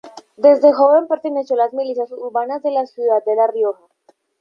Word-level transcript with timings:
Desde 0.35 0.73
joven 0.73 1.05
perteneció 1.07 1.53
a 1.57 1.65
las 1.65 1.73
milicias 1.73 2.11
urbanas 2.11 2.65
en 2.65 2.73
la 2.73 2.87
ciudad 2.87 3.23
de 3.23 3.35
La 3.35 3.45
Rioja. 3.45 3.83